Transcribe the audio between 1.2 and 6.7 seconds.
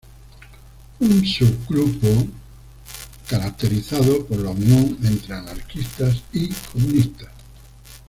sub grupo caracterizado por la unión entre anarquistas y